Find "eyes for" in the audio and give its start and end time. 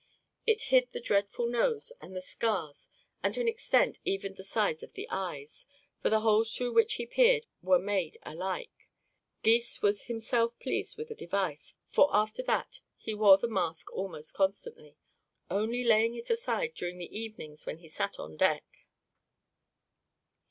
5.11-6.09